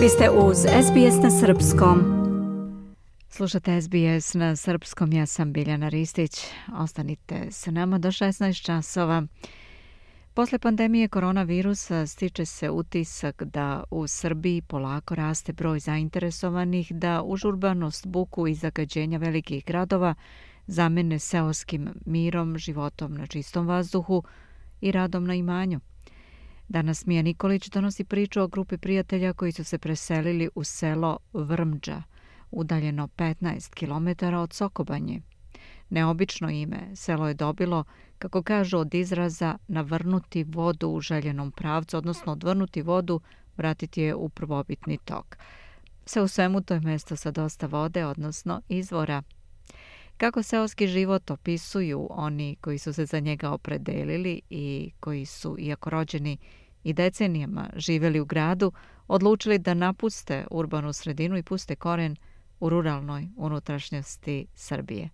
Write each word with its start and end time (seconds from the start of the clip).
Vi 0.00 0.08
ste 0.08 0.30
uz 0.30 0.56
SBS 0.58 1.22
na 1.22 1.30
Srpskom. 1.30 2.00
Slušate 3.28 3.80
SBS 3.80 4.34
na 4.34 4.56
Srpskom, 4.56 5.12
ja 5.12 5.26
sam 5.26 5.52
Biljana 5.52 5.88
Ristić. 5.88 6.46
Ostanite 6.78 7.46
sa 7.50 7.70
nama 7.70 7.98
do 7.98 8.08
16 8.08 8.64
časova. 8.64 9.22
Posle 10.34 10.58
pandemije 10.58 11.08
koronavirusa 11.08 12.06
stiče 12.06 12.44
se 12.44 12.70
utisak 12.70 13.42
da 13.42 13.84
u 13.90 14.06
Srbiji 14.06 14.62
polako 14.62 15.14
raste 15.14 15.52
broj 15.52 15.78
zainteresovanih 15.78 16.92
da 16.92 17.22
užurbanost, 17.22 18.06
buku 18.06 18.46
i 18.46 18.54
zagađenja 18.54 19.18
velikih 19.18 19.64
gradova 19.64 20.14
zamene 20.66 21.18
seoskim 21.18 21.88
mirom, 22.06 22.58
životom 22.58 23.14
na 23.14 23.26
čistom 23.26 23.66
vazduhu 23.66 24.22
i 24.80 24.92
radom 24.92 25.24
na 25.24 25.34
imanju. 25.34 25.80
Danas 26.70 27.06
Mija 27.06 27.22
Nikolić 27.22 27.68
donosi 27.68 28.04
priču 28.04 28.42
o 28.42 28.46
grupi 28.46 28.78
prijatelja 28.78 29.32
koji 29.32 29.52
su 29.52 29.64
se 29.64 29.78
preselili 29.78 30.48
u 30.54 30.64
selo 30.64 31.18
Vrmđa, 31.32 32.02
udaljeno 32.50 33.08
15 33.16 33.74
km 33.74 34.34
od 34.34 34.52
Sokobanje. 34.52 35.20
Neobično 35.88 36.50
ime 36.50 36.96
selo 36.96 37.28
je 37.28 37.34
dobilo, 37.34 37.84
kako 38.18 38.42
kažu 38.42 38.78
od 38.78 38.94
izraza, 38.94 39.58
navrnuti 39.68 40.44
vodu 40.44 40.88
u 40.88 41.00
željenom 41.00 41.52
pravcu, 41.52 41.96
odnosno 41.96 42.32
odvrnuti 42.32 42.82
vodu, 42.82 43.20
vratiti 43.56 44.02
je 44.02 44.14
u 44.14 44.28
prvobitni 44.28 44.98
tok. 45.04 45.36
Sve 46.06 46.22
u 46.22 46.28
svemu 46.28 46.60
to 46.60 46.74
je 46.74 46.80
mesto 46.80 47.16
sa 47.16 47.30
dosta 47.30 47.66
vode, 47.66 48.06
odnosno 48.06 48.62
izvora. 48.68 49.22
Kako 50.16 50.42
seoski 50.42 50.86
život 50.86 51.30
opisuju 51.30 52.06
oni 52.10 52.56
koji 52.60 52.78
su 52.78 52.92
se 52.92 53.06
za 53.06 53.20
njega 53.20 53.50
opredelili 53.50 54.40
i 54.50 54.90
koji 55.00 55.26
su, 55.26 55.56
iako 55.58 55.90
rođeni 55.90 56.38
i 56.84 56.92
decenijama 56.92 57.70
živeli 57.76 58.20
u 58.20 58.24
gradu, 58.24 58.72
odlučili 59.08 59.58
da 59.58 59.74
napuste 59.74 60.46
urbanu 60.50 60.92
sredinu 60.92 61.36
i 61.36 61.42
puste 61.42 61.76
koren 61.76 62.16
u 62.60 62.68
ruralnoj 62.68 63.28
unutrašnjosti 63.36 64.46
Srbije. 64.54 65.08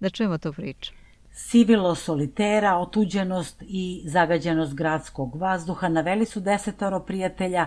Da 0.00 0.10
čujemo 0.10 0.38
tu 0.38 0.52
priču. 0.52 0.92
Sivilo 1.32 1.94
solitera, 1.94 2.76
otuđenost 2.76 3.62
i 3.62 4.02
zagađenost 4.06 4.74
gradskog 4.74 5.36
vazduha 5.36 5.88
naveli 5.88 6.24
su 6.24 6.40
desetoro 6.40 7.00
prijatelja 7.00 7.66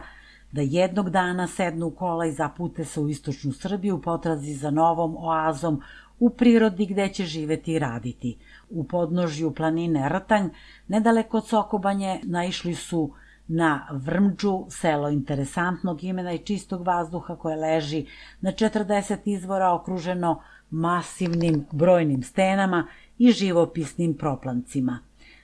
da 0.52 0.62
jednog 0.62 1.10
dana 1.10 1.48
sednu 1.48 1.86
u 1.86 1.92
kola 1.92 2.26
i 2.26 2.32
zapute 2.32 2.86
se 2.86 3.00
u 3.00 3.10
istočnu 3.10 3.54
Srbiju 3.54 4.02
potrazi 4.02 4.54
za 4.54 4.72
novom 4.72 5.18
oazom 5.18 5.82
u 6.20 6.30
prirodi 6.30 6.86
gde 6.86 7.10
će 7.10 7.26
živeti 7.26 7.74
i 7.74 7.80
raditi. 7.80 8.38
U 8.70 8.84
podnožju 8.84 9.52
planine 9.52 10.10
Rtanj, 10.10 10.50
nedaleko 10.88 11.38
od 11.38 11.48
Sokobanje, 11.48 12.20
naišli 12.24 12.76
su 12.76 13.14
na 13.48 13.88
Vrmđu, 13.92 14.66
selo 14.70 15.10
interesantnog 15.10 16.04
imena 16.04 16.34
i 16.34 16.38
čistog 16.38 16.88
vazduha 16.88 17.36
koje 17.36 17.56
leži 17.56 18.06
na 18.42 18.52
40 18.52 19.18
izvora 19.26 19.74
okruženo 19.74 20.42
masivnim 20.70 21.66
brojnim 21.72 22.24
stenama 22.24 22.88
i 23.18 23.32
živopisnim 23.32 24.14
proplancima. 24.14 25.00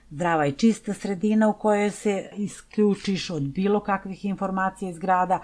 Zdrava 0.09 0.45
i 0.45 0.51
čista 0.51 0.93
sredina 0.93 1.49
u 1.49 1.53
kojoj 1.53 1.91
se 1.91 2.29
isključiš 2.37 3.29
od 3.29 3.43
bilo 3.43 3.79
kakvih 3.79 4.25
informacija 4.25 4.91
iz 4.91 4.99
grada 4.99 5.39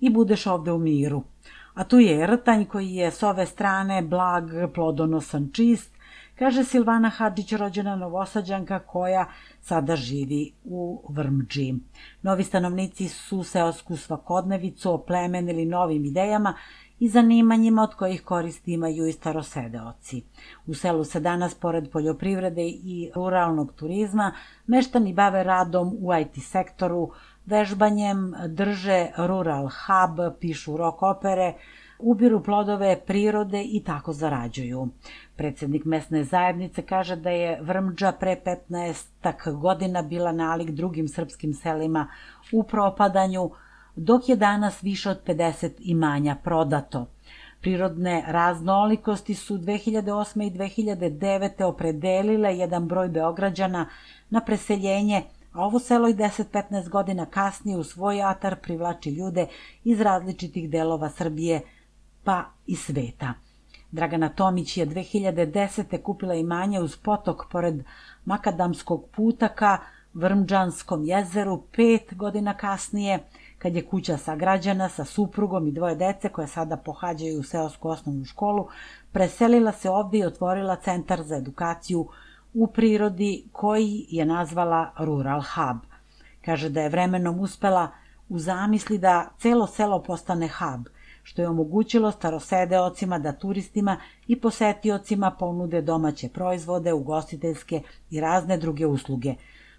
i 0.00 0.10
budeš 0.10 0.46
ovde 0.46 0.72
u 0.72 0.78
miru. 0.78 1.22
A 1.76 1.84
tu 1.84 1.98
je 2.00 2.26
Rtanj 2.26 2.64
koji 2.64 2.94
je 2.94 3.10
s 3.10 3.22
ove 3.22 3.46
strane 3.46 4.02
blag, 4.02 4.44
plodonosan, 4.74 5.50
čist, 5.52 5.92
kaže 6.38 6.64
Silvana 6.64 7.08
Hadžić, 7.08 7.52
rođena 7.52 7.96
novosađanka 7.96 8.78
koja 8.78 9.26
sada 9.60 9.96
živi 9.96 10.52
u 10.64 11.02
Vrmđi. 11.08 11.74
Novi 12.22 12.44
stanovnici 12.44 13.08
su 13.08 13.42
seosku 13.44 13.96
svakodnevicu 13.96 14.92
oplemenili 14.92 15.64
novim 15.64 16.04
idejama 16.04 16.54
i 16.98 17.08
zanimanjima 17.08 17.82
od 17.82 17.94
kojih 17.94 18.22
koristi 18.22 18.72
imaju 18.72 19.06
i 19.06 19.12
starosedeoci. 19.12 20.22
U 20.66 20.74
selu 20.74 21.04
se 21.04 21.20
danas, 21.20 21.54
pored 21.54 21.90
poljoprivrede 21.90 22.62
i 22.64 23.10
ruralnog 23.14 23.72
turizma, 23.72 24.32
meštani 24.66 25.12
bave 25.14 25.44
radom 25.44 25.96
u 26.00 26.14
IT 26.20 26.42
sektoru, 26.42 27.10
vežbanjem, 27.46 28.34
drže 28.48 29.10
rural 29.16 29.68
hub, 29.68 30.20
pišu 30.40 30.76
rock 30.76 31.02
opere, 31.02 31.54
ubiru 31.98 32.42
plodove 32.42 33.00
prirode 33.06 33.62
i 33.62 33.82
tako 33.84 34.12
zarađuju. 34.12 34.88
Predsednik 35.36 35.84
mesne 35.84 36.24
zajednice 36.24 36.82
kaže 36.82 37.16
da 37.16 37.30
je 37.30 37.58
Vrmđa 37.62 38.12
pre 38.12 38.36
15 38.46 39.60
godina 39.60 40.02
bila 40.02 40.32
nalik 40.32 40.70
drugim 40.70 41.08
srpskim 41.08 41.54
selima 41.54 42.08
u 42.52 42.62
propadanju, 42.62 43.50
dok 43.96 44.28
je 44.28 44.36
danas 44.36 44.82
više 44.82 45.10
od 45.10 45.20
50 45.26 45.70
imanja 45.78 46.36
prodato. 46.44 47.06
Prirodne 47.60 48.24
raznolikosti 48.26 49.34
su 49.34 49.58
2008. 49.58 50.46
i 50.46 50.50
2009. 50.50 51.64
opredelile 51.64 52.56
jedan 52.56 52.88
broj 52.88 53.08
Beograđana 53.08 53.86
na 54.30 54.40
preseljenje, 54.40 55.22
a 55.56 55.64
ovo 55.64 55.78
selo 55.78 56.08
i 56.08 56.14
10-15 56.14 56.88
godina 56.88 57.26
kasnije 57.26 57.78
u 57.78 57.84
svoj 57.84 58.22
atar 58.22 58.56
privlači 58.60 59.10
ljude 59.10 59.46
iz 59.84 60.00
različitih 60.00 60.70
delova 60.70 61.10
Srbije 61.10 61.60
pa 62.24 62.44
i 62.66 62.76
sveta. 62.76 63.34
Dragana 63.90 64.28
Tomić 64.28 64.76
je 64.76 64.86
2010. 64.86 66.02
kupila 66.02 66.34
imanje 66.34 66.80
uz 66.80 66.96
potok 66.96 67.46
pored 67.50 67.84
Makadamskog 68.24 69.04
puta 69.16 69.48
ka 69.48 69.78
Vrmđanskom 70.14 71.04
jezeru 71.04 71.62
pet 71.76 72.14
godina 72.14 72.54
kasnije, 72.56 73.18
kad 73.58 73.76
je 73.76 73.86
kuća 73.86 74.16
sagrađena 74.16 74.88
sa 74.88 75.04
suprugom 75.04 75.68
i 75.68 75.72
dvoje 75.72 75.94
dece 75.94 76.28
koje 76.28 76.46
sada 76.46 76.76
pohađaju 76.76 77.42
seosku 77.42 77.88
osnovnu 77.88 78.24
školu, 78.24 78.68
preselila 79.12 79.72
se 79.72 79.90
ovde 79.90 80.18
i 80.18 80.24
otvorila 80.24 80.76
centar 80.76 81.22
za 81.22 81.36
edukaciju 81.36 82.08
u 82.56 82.66
prirodi 82.66 83.44
koji 83.52 84.06
je 84.08 84.24
nazvala 84.24 84.92
Rural 84.98 85.42
Hub. 85.54 85.80
Kaže 86.44 86.68
da 86.68 86.80
je 86.80 86.88
vremenom 86.88 87.40
uspela 87.40 87.88
u 88.28 88.38
zamisli 88.38 88.98
da 88.98 89.28
celo 89.38 89.66
selo 89.66 90.02
postane 90.02 90.48
hub, 90.48 90.86
što 91.22 91.42
je 91.42 91.48
omogućilo 91.48 92.12
starosedeocima 92.12 93.18
da 93.18 93.32
turistima 93.32 93.96
i 94.26 94.40
posetiocima 94.40 95.30
ponude 95.30 95.82
domaće 95.82 96.28
proizvode, 96.28 96.92
ugostiteljske 96.92 97.82
i 98.10 98.20
razne 98.20 98.56
druge 98.56 98.86
usluge, 98.86 99.34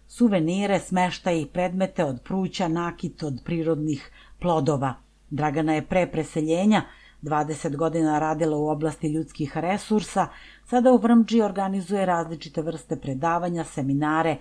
suvenire, 0.07 0.79
smeštaje 0.79 1.41
i 1.41 1.45
predmete 1.45 2.05
od 2.05 2.21
pruća, 2.23 2.67
nakit 2.67 3.23
od 3.23 3.41
prirodnih 3.45 4.11
plodova. 4.39 4.94
Dragana 5.29 5.73
je 5.73 5.85
pre 5.85 6.07
preseljenja 6.07 6.81
20 7.22 7.75
godina 7.75 8.19
radila 8.19 8.57
u 8.57 8.67
oblasti 8.67 9.07
ljudskih 9.07 9.57
resursa, 9.57 10.28
sada 10.66 10.91
u 10.91 10.97
Vrmđi 10.97 11.41
organizuje 11.41 12.05
različite 12.05 12.61
vrste 12.61 12.95
predavanja, 12.95 13.63
seminare, 13.63 14.38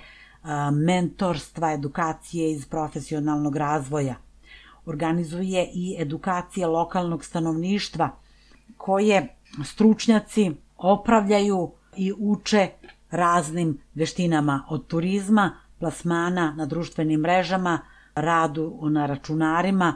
mentorstva, 0.72 1.72
edukacije 1.72 2.52
iz 2.52 2.66
profesionalnog 2.66 3.56
razvoja– 3.56 4.14
organizuje 4.86 5.70
i 5.74 5.96
edukacije 5.98 6.66
lokalnog 6.66 7.24
stanovništva 7.24 8.10
koje 8.76 9.36
stručnjaci 9.64 10.52
opravljaju 10.76 11.72
i 11.96 12.12
uče 12.18 12.68
raznim 13.10 13.78
veštinama 13.94 14.66
od 14.70 14.86
turizma, 14.86 15.58
plasmana 15.78 16.54
na 16.56 16.66
društvenim 16.66 17.20
mrežama, 17.20 17.78
radu 18.14 18.78
na 18.82 19.06
računarima. 19.06 19.94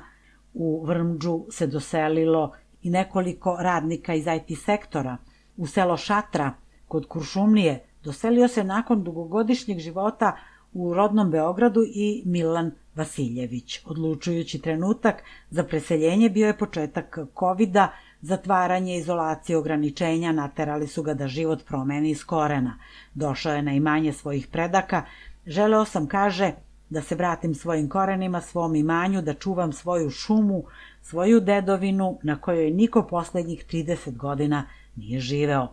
U 0.54 0.84
Vrmđu 0.86 1.44
se 1.50 1.66
doselilo 1.66 2.52
i 2.82 2.90
nekoliko 2.90 3.56
radnika 3.60 4.14
iz 4.14 4.26
IT 4.26 4.58
sektora. 4.58 5.16
U 5.56 5.66
selo 5.66 5.96
Šatra, 5.96 6.52
kod 6.88 7.08
Kuršumlije, 7.08 7.84
doselio 8.04 8.48
se 8.48 8.64
nakon 8.64 9.04
dugogodišnjeg 9.04 9.78
života 9.78 10.36
u 10.72 10.94
rodnom 10.94 11.30
Beogradu 11.30 11.82
i 11.94 12.22
Milan 12.26 12.72
Vasiljević. 12.94 13.80
Odlučujući 13.86 14.58
trenutak 14.58 15.22
za 15.50 15.64
preseljenje 15.64 16.30
bio 16.30 16.46
je 16.46 16.58
početak 16.58 17.18
covid 17.38 17.76
zatvaranje, 18.20 18.96
izolacije, 18.96 19.56
ograničenja 19.56 20.32
naterali 20.32 20.86
su 20.86 21.02
ga 21.02 21.14
da 21.14 21.28
život 21.28 21.64
promeni 21.64 22.10
iz 22.10 22.24
korena. 22.24 22.78
Došao 23.14 23.54
je 23.54 23.62
na 23.62 23.72
imanje 23.72 24.12
svojih 24.12 24.46
predaka, 24.46 25.04
želeo 25.46 25.84
sam, 25.84 26.06
kaže, 26.06 26.52
da 26.90 27.02
se 27.02 27.14
vratim 27.14 27.54
svojim 27.54 27.88
korenima, 27.88 28.40
svom 28.40 28.76
imanju, 28.76 29.22
da 29.22 29.34
čuvam 29.34 29.72
svoju 29.72 30.10
šumu, 30.10 30.62
svoju 31.02 31.40
dedovinu 31.40 32.18
na 32.22 32.40
kojoj 32.40 32.70
niko 32.70 33.02
poslednjih 33.02 33.64
30 33.66 34.16
godina 34.16 34.66
nije 34.96 35.20
živeo. 35.20 35.68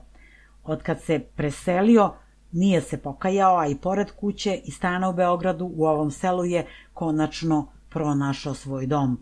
Otkad 0.64 1.02
se 1.02 1.20
preselio, 1.20 2.14
Nije 2.52 2.82
se 2.82 2.98
pokajao, 2.98 3.58
a 3.58 3.68
i 3.68 3.76
pored 3.76 4.12
kuće 4.12 4.62
i 4.66 4.72
stana 4.72 5.10
u 5.10 5.14
Beogradu 5.14 5.72
u 5.76 5.86
ovom 5.86 6.12
selu 6.12 6.46
je 6.46 6.66
konačno 6.94 7.68
pronašao 7.90 8.54
svoj 8.54 8.86
dom. 8.86 9.20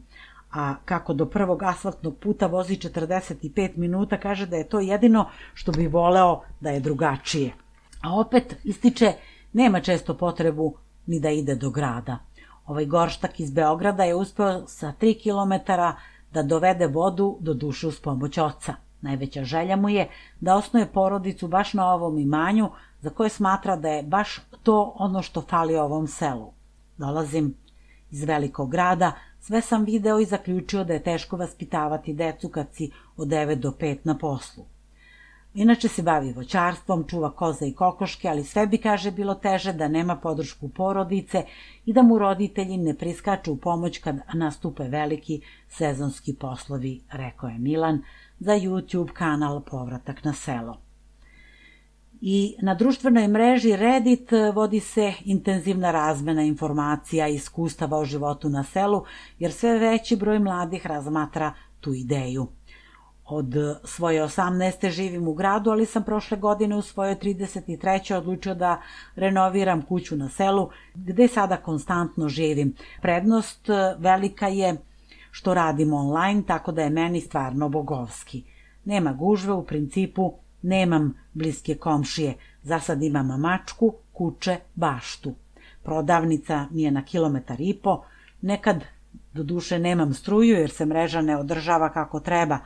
A 0.51 0.75
kako 0.85 1.13
do 1.13 1.25
prvog 1.25 1.63
asfaltnog 1.63 2.17
puta 2.17 2.47
vozi 2.47 2.75
45 2.75 3.77
minuta, 3.77 4.19
kaže 4.19 4.45
da 4.45 4.57
je 4.57 4.69
to 4.69 4.79
jedino 4.79 5.29
što 5.53 5.71
bi 5.71 5.87
voleo 5.87 6.41
da 6.59 6.69
je 6.69 6.79
drugačije. 6.79 7.53
A 8.01 8.19
opet 8.19 8.55
ističe, 8.63 9.13
nema 9.53 9.79
često 9.79 10.17
potrebu 10.17 10.77
ni 11.07 11.19
da 11.19 11.29
ide 11.29 11.55
do 11.55 11.69
grada. 11.69 12.17
Ovaj 12.65 12.85
gorštak 12.85 13.39
iz 13.39 13.51
Beograda 13.51 14.03
je 14.03 14.15
uspeo 14.15 14.67
sa 14.67 14.93
3 15.01 15.15
km 15.23 15.71
da 16.33 16.43
dovede 16.43 16.87
vodu 16.87 17.37
do 17.39 17.53
duše 17.53 17.87
uz 17.87 17.99
pomoć 17.99 18.37
oca. 18.37 18.73
Najveća 19.01 19.43
želja 19.43 19.75
mu 19.75 19.89
je 19.89 20.09
da 20.41 20.55
osnuje 20.55 20.91
porodicu 20.93 21.47
baš 21.47 21.73
na 21.73 21.93
ovom 21.93 22.17
imanju 22.19 22.69
za 23.01 23.09
koje 23.09 23.29
smatra 23.29 23.75
da 23.75 23.89
je 23.89 24.03
baš 24.03 24.39
to 24.63 24.93
ono 24.95 25.21
što 25.21 25.41
fali 25.41 25.77
ovom 25.77 26.07
selu. 26.07 26.51
Dolazim 26.97 27.55
iz 28.11 28.23
velikog 28.23 28.71
grada, 28.71 29.11
sve 29.39 29.61
sam 29.61 29.83
video 29.83 30.19
i 30.19 30.25
zaključio 30.25 30.83
da 30.83 30.93
je 30.93 31.03
teško 31.03 31.37
vaspitavati 31.37 32.13
decu 32.13 32.49
kad 32.49 32.67
si 32.73 32.91
od 33.17 33.27
9 33.27 33.55
do 33.55 33.71
5 33.71 33.97
na 34.03 34.17
poslu. 34.17 34.65
Inače 35.55 35.87
se 35.87 36.03
bavi 36.03 36.31
voćarstvom, 36.31 37.03
čuva 37.07 37.31
koze 37.31 37.67
i 37.67 37.73
kokoške, 37.73 38.27
ali 38.27 38.43
sve 38.43 38.67
bi, 38.67 38.77
kaže, 38.77 39.11
bilo 39.11 39.35
teže 39.35 39.73
da 39.73 39.87
nema 39.87 40.15
podršku 40.15 40.69
porodice 40.69 41.43
i 41.85 41.93
da 41.93 42.01
mu 42.01 42.17
roditelji 42.17 42.77
ne 42.77 42.93
priskaču 42.97 43.53
u 43.53 43.57
pomoć 43.57 43.97
kad 43.97 44.19
nastupe 44.33 44.83
veliki 44.83 45.41
sezonski 45.67 46.35
poslovi, 46.35 47.01
rekao 47.11 47.49
je 47.49 47.59
Milan 47.59 48.01
za 48.39 48.51
YouTube 48.51 49.13
kanal 49.13 49.61
Povratak 49.61 50.23
na 50.23 50.33
selo. 50.33 50.77
I 52.21 52.55
na 52.61 52.75
društvenoj 52.75 53.27
mreži 53.27 53.75
Reddit 53.75 54.29
vodi 54.53 54.79
se 54.79 55.13
intenzivna 55.25 55.91
razmena 55.91 56.43
informacija 56.43 57.27
i 57.27 57.35
iskustava 57.35 57.97
o 57.97 58.05
životu 58.05 58.49
na 58.49 58.63
selu, 58.63 59.03
jer 59.39 59.51
sve 59.51 59.79
veći 59.79 60.15
broj 60.15 60.39
mladih 60.39 60.87
razmatra 60.87 61.53
tu 61.79 61.93
ideju. 61.93 62.47
Od 63.25 63.55
svoje 63.83 64.23
18. 64.23 64.89
živim 64.89 65.27
u 65.27 65.33
gradu, 65.33 65.69
ali 65.69 65.85
sam 65.85 66.03
prošle 66.03 66.37
godine 66.37 66.75
u 66.75 66.81
svojoj 66.81 67.15
33. 67.15 68.15
odlučio 68.15 68.55
da 68.55 68.81
renoviram 69.15 69.81
kuću 69.81 70.15
na 70.15 70.29
selu, 70.29 70.69
gde 70.95 71.27
sada 71.27 71.57
konstantno 71.57 72.29
živim. 72.29 72.75
Prednost 73.01 73.69
e, 73.69 73.95
velika 73.97 74.47
je 74.47 74.77
što 75.31 75.53
radim 75.53 75.93
online, 75.93 76.43
tako 76.47 76.71
da 76.71 76.81
je 76.81 76.89
meni 76.89 77.21
stvarno 77.21 77.69
bogovski. 77.69 78.43
Nema 78.85 79.13
gužve, 79.13 79.53
u 79.53 79.65
principu 79.65 80.33
nemam 80.61 81.13
bliske 81.33 81.75
komšije. 81.75 82.33
Za 82.63 82.79
sad 82.79 83.03
imam 83.03 83.39
mačku, 83.41 83.93
kuće, 84.13 84.57
baštu. 84.75 85.33
Prodavnica 85.83 86.67
mi 86.71 86.83
je 86.83 86.91
na 86.91 87.05
kilometar 87.05 87.61
i 87.61 87.73
po. 87.83 88.03
Nekad, 88.41 88.83
do 89.33 89.43
duše, 89.43 89.79
nemam 89.79 90.13
struju 90.13 90.55
jer 90.55 90.69
se 90.69 90.85
mreža 90.85 91.21
ne 91.21 91.37
održava 91.37 91.89
kako 91.89 92.19
treba, 92.19 92.59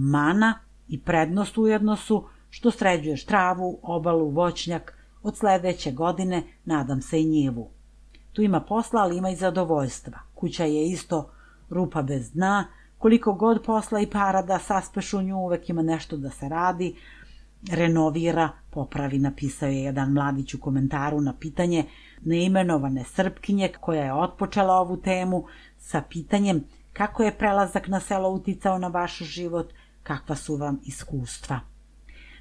Mana 0.00 0.58
i 0.88 1.00
prednost 1.00 1.58
ujedno 1.58 1.96
su 1.96 2.24
što 2.50 2.70
sređuješ 2.70 3.24
travu, 3.24 3.78
obalu, 3.82 4.30
voćnjak, 4.30 4.98
od 5.22 5.36
sledeće 5.36 5.92
godine 5.92 6.42
nadam 6.64 7.02
se 7.02 7.22
i 7.22 7.24
njivu. 7.24 7.70
Tu 8.32 8.42
ima 8.42 8.60
posla, 8.60 9.02
ali 9.02 9.16
ima 9.16 9.30
i 9.30 9.36
zadovoljstva. 9.36 10.18
Kuća 10.34 10.64
je 10.64 10.86
isto 10.86 11.30
rupa 11.70 12.02
bez 12.02 12.32
dna, 12.32 12.66
koliko 12.98 13.32
god 13.32 13.64
posla 13.64 14.00
i 14.00 14.06
para 14.06 14.42
da 14.42 14.58
saspeš 14.58 15.14
u 15.14 15.22
nju, 15.22 15.36
uvek 15.36 15.68
ima 15.70 15.82
nešto 15.82 16.16
da 16.16 16.30
se 16.30 16.48
radi, 16.48 16.96
renovira, 17.70 18.48
popravi, 18.70 19.18
napisao 19.18 19.68
je 19.68 19.82
jedan 19.82 20.12
mladić 20.12 20.54
u 20.54 20.60
komentaru 20.60 21.20
na 21.20 21.34
pitanje 21.40 21.84
neimenovane 22.24 23.04
Srpkinje 23.04 23.72
koja 23.80 24.04
je 24.04 24.14
otpočela 24.14 24.74
ovu 24.74 24.96
temu 24.96 25.44
sa 25.78 26.02
pitanjem 26.10 26.64
kako 26.92 27.22
je 27.22 27.38
prelazak 27.38 27.88
na 27.88 28.00
selo 28.00 28.28
uticao 28.28 28.78
na 28.78 28.88
vaš 28.88 29.18
život, 29.18 29.72
kakva 30.08 30.36
su 30.36 30.56
vam 30.56 30.80
iskustva. 30.84 31.60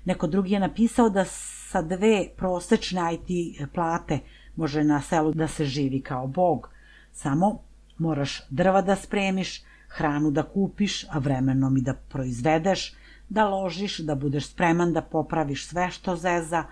Neko 0.05 0.27
drugi 0.27 0.51
je 0.51 0.59
napisao 0.59 1.09
da 1.09 1.25
sa 1.69 1.81
dve 1.81 2.29
prosečne 2.37 3.01
IT 3.13 3.57
plate 3.73 4.19
može 4.55 4.83
na 4.83 5.01
selu 5.01 5.33
da 5.33 5.47
se 5.47 5.65
živi 5.65 6.01
kao 6.01 6.27
bog. 6.27 6.69
Samo 7.11 7.59
moraš 7.97 8.41
drva 8.49 8.81
da 8.81 8.95
spremiš, 8.95 9.63
hranu 9.87 10.31
da 10.31 10.43
kupiš, 10.43 11.03
a 11.09 11.19
vremenom 11.19 11.77
i 11.77 11.81
da 11.81 11.93
proizvedeš, 11.93 12.93
da 13.29 13.47
ložiš, 13.49 13.99
da 13.99 14.15
budeš 14.15 14.47
spreman 14.47 14.93
da 14.93 15.01
popraviš 15.01 15.67
sve 15.67 15.89
što 15.91 16.15
zeza, 16.15 16.63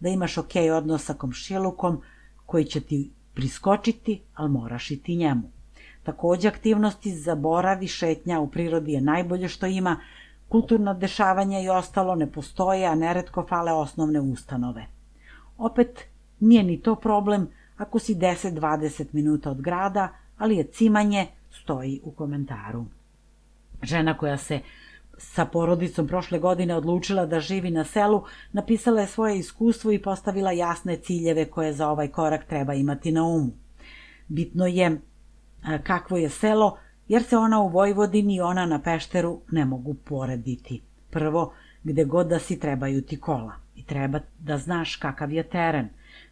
da 0.00 0.08
imaš 0.08 0.38
ok 0.38 0.54
odnos 0.76 1.04
sa 1.04 1.14
komšilukom 1.14 2.00
koji 2.46 2.64
će 2.64 2.80
ti 2.80 3.10
priskočiti, 3.34 4.20
ali 4.34 4.50
moraš 4.50 4.90
i 4.90 5.02
ti 5.02 5.16
njemu. 5.16 5.50
Takođe 6.02 6.48
aktivnosti 6.48 7.16
zaboravi 7.16 7.88
šetnja 7.88 8.40
u 8.40 8.50
prirodi 8.50 8.92
je 8.92 9.00
najbolje 9.00 9.48
što 9.48 9.66
ima, 9.66 10.00
kulturna 10.54 10.94
dešavanja 10.94 11.60
i 11.60 11.68
ostalo 11.68 12.14
ne 12.14 12.26
postoje, 12.32 12.86
a 12.86 12.94
neretko 12.94 13.42
fale 13.48 13.72
osnovne 13.72 14.20
ustanove. 14.20 14.86
Opet, 15.58 16.04
nije 16.40 16.62
ni 16.62 16.76
to 16.82 16.94
problem 16.94 17.48
ako 17.76 17.98
si 17.98 18.14
10-20 18.14 19.06
minuta 19.12 19.50
od 19.50 19.60
grada, 19.60 20.08
ali 20.38 20.56
je 20.56 20.64
cimanje, 20.64 21.26
stoji 21.50 22.00
u 22.04 22.12
komentaru. 22.12 22.84
Žena 23.82 24.16
koja 24.18 24.36
se 24.36 24.60
sa 25.18 25.44
porodicom 25.44 26.06
prošle 26.06 26.38
godine 26.38 26.76
odlučila 26.76 27.26
da 27.26 27.40
živi 27.40 27.70
na 27.70 27.84
selu, 27.84 28.22
napisala 28.52 29.00
je 29.00 29.06
svoje 29.06 29.38
iskustvo 29.38 29.92
i 29.92 30.02
postavila 30.02 30.52
jasne 30.52 30.96
ciljeve 30.96 31.50
koje 31.50 31.72
za 31.72 31.88
ovaj 31.88 32.08
korak 32.08 32.44
treba 32.44 32.74
imati 32.74 33.12
na 33.12 33.24
umu. 33.24 33.52
Bitno 34.28 34.66
je 34.66 35.00
kakvo 35.82 36.16
je 36.16 36.28
selo, 36.28 36.76
jer 37.08 37.22
se 37.22 37.36
ona 37.36 37.60
u 37.60 37.68
Vojvodini 37.68 38.36
i 38.36 38.40
ona 38.40 38.66
na 38.66 38.78
Pešteru 38.78 39.40
ne 39.50 39.64
mogu 39.64 39.94
porediti. 39.94 40.82
Prvo, 41.10 41.52
gde 41.84 42.04
god 42.04 42.26
da 42.26 42.38
si 42.38 42.60
trebaju 42.60 43.02
ti 43.02 43.20
kola 43.20 43.52
i 43.76 43.84
treba 43.84 44.20
da 44.38 44.58
znaš 44.58 44.96
kakav 44.96 45.32
je 45.32 45.42
teren, 45.42 45.88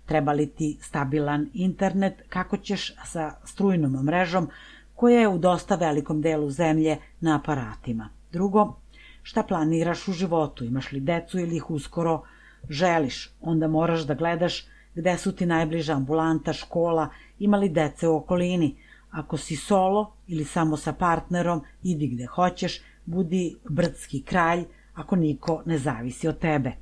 treba 0.06 0.32
li 0.32 0.46
ti 0.46 0.78
stabilan 0.80 1.50
internet, 1.54 2.22
kako 2.28 2.56
ćeš 2.56 2.94
sa 3.04 3.34
strujnom 3.44 3.92
mrežom 3.92 4.48
koja 4.94 5.20
je 5.20 5.28
u 5.28 5.38
dosta 5.38 5.74
velikom 5.74 6.20
delu 6.22 6.50
zemlje 6.50 6.98
na 7.20 7.36
aparatima. 7.36 8.08
Drugo, 8.32 8.76
šta 9.22 9.42
planiraš 9.42 10.08
u 10.08 10.12
životu, 10.12 10.64
imaš 10.64 10.92
li 10.92 11.00
decu 11.00 11.38
ili 11.38 11.56
ih 11.56 11.70
uskoro 11.70 12.22
želiš, 12.68 13.30
onda 13.40 13.68
moraš 13.68 14.00
da 14.00 14.14
gledaš 14.14 14.66
gde 14.94 15.18
su 15.18 15.32
ti 15.32 15.46
najbliža 15.46 15.92
ambulanta, 15.92 16.52
škola, 16.52 17.08
ima 17.38 17.56
li 17.56 17.68
dece 17.68 18.08
u 18.08 18.16
okolini, 18.16 18.76
Ako 19.12 19.36
si 19.36 19.56
solo 19.56 20.12
ili 20.26 20.44
samo 20.44 20.76
sa 20.76 20.92
partnerom, 20.92 21.62
idi 21.82 22.08
gde 22.08 22.26
hoćeš, 22.26 22.80
budi 23.04 23.56
brdski 23.70 24.22
kralj 24.22 24.64
ako 24.94 25.16
niko 25.16 25.62
ne 25.66 25.78
zavisi 25.78 26.28
od 26.28 26.38
tebe. 26.38 26.72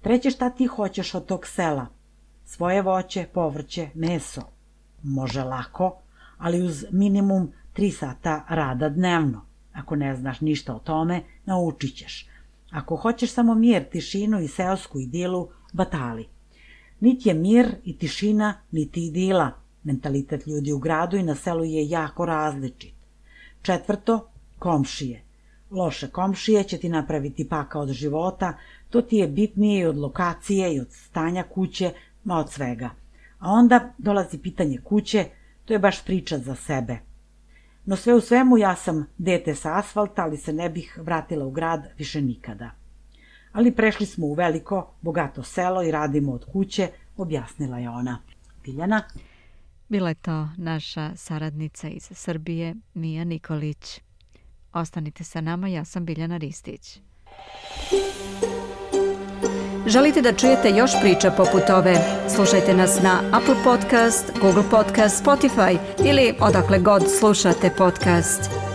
Treće 0.00 0.30
šta 0.30 0.50
ti 0.50 0.66
hoćeš 0.66 1.14
od 1.14 1.26
tog 1.26 1.46
sela? 1.46 1.86
Svoje 2.44 2.82
voće, 2.82 3.26
povrće, 3.34 3.88
meso. 3.94 4.42
Može 5.02 5.42
lako, 5.42 5.98
ali 6.38 6.62
uz 6.62 6.84
minimum 6.90 7.52
3 7.76 7.90
sata 7.90 8.44
rada 8.48 8.88
dnevno. 8.88 9.44
Ako 9.72 9.96
ne 9.96 10.16
znaš 10.16 10.40
ništa 10.40 10.74
o 10.74 10.78
tome, 10.78 11.22
naučit 11.44 11.96
ćeš. 11.96 12.28
Ako 12.70 12.96
hoćeš 12.96 13.32
samo 13.32 13.54
mir, 13.54 13.88
tišinu 13.90 14.40
i 14.40 14.48
seosku 14.48 15.00
idilu, 15.00 15.48
batali. 15.72 16.28
Niti 17.00 17.28
je 17.28 17.34
mir 17.34 17.74
i 17.84 17.98
tišina, 17.98 18.54
niti 18.70 19.06
idila, 19.06 19.52
Mentalitet 19.88 20.46
ljudi 20.46 20.72
u 20.72 20.78
gradu 20.78 21.16
i 21.16 21.22
na 21.22 21.34
selu 21.34 21.64
je 21.64 21.88
jako 21.88 22.26
različit. 22.26 22.94
Četvrto, 23.62 24.28
komšije. 24.58 25.22
Loše 25.70 26.08
komšije 26.08 26.64
će 26.64 26.78
ti 26.78 26.88
napraviti 26.88 27.48
paka 27.48 27.78
od 27.78 27.92
života, 27.92 28.52
to 28.90 29.02
ti 29.02 29.16
je 29.16 29.28
bitnije 29.28 29.80
i 29.80 29.86
od 29.86 29.98
lokacije 29.98 30.74
i 30.74 30.80
od 30.80 30.92
stanja 30.92 31.42
kuće, 31.42 31.92
ma 32.24 32.38
od 32.38 32.52
svega. 32.52 32.90
A 33.38 33.50
onda 33.50 33.92
dolazi 33.98 34.38
pitanje 34.38 34.78
kuće, 34.84 35.24
to 35.64 35.72
je 35.72 35.78
baš 35.78 36.04
priča 36.04 36.38
za 36.38 36.54
sebe. 36.54 36.98
No 37.84 37.96
sve 37.96 38.14
u 38.14 38.20
svemu 38.20 38.58
ja 38.58 38.74
sam 38.76 39.06
dete 39.18 39.54
sa 39.54 39.78
asfalta, 39.78 40.22
ali 40.22 40.36
se 40.36 40.52
ne 40.52 40.68
bih 40.70 40.98
vratila 41.02 41.46
u 41.46 41.50
grad 41.50 41.88
više 41.98 42.20
nikada. 42.20 42.70
Ali 43.52 43.74
prešli 43.74 44.06
smo 44.06 44.26
u 44.26 44.34
veliko, 44.34 44.92
bogato 45.00 45.42
selo 45.42 45.82
i 45.82 45.90
radimo 45.90 46.32
od 46.32 46.44
kuće, 46.52 46.88
objasnila 47.16 47.78
je 47.78 47.90
ona. 47.90 48.18
Biljana, 48.64 49.02
Bila 49.88 50.08
je 50.08 50.14
to 50.14 50.48
naša 50.56 51.10
saradnica 51.16 51.88
iz 51.88 52.08
Srbije, 52.10 52.74
Mija 52.94 53.24
Nikolić. 53.24 54.00
Ostanite 54.72 55.24
sa 55.24 55.40
nama, 55.40 55.68
ja 55.68 55.84
sam 55.84 56.04
Biljana 56.04 56.36
Ristić. 56.36 57.00
Želite 59.86 60.22
da 60.22 60.32
čujete 60.32 60.70
još 60.70 60.90
priča 61.02 61.30
poput 61.30 61.70
ove? 61.70 61.96
Slušajte 62.34 62.74
nas 62.74 63.02
na 63.02 63.20
Apple 63.32 63.64
Podcast, 63.64 64.32
Google 64.40 64.70
Podcast, 64.70 65.24
Spotify 65.24 65.78
ili 66.04 66.34
odakle 66.40 66.78
god 66.78 67.02
slušate 67.18 67.70
podcast. 67.78 68.67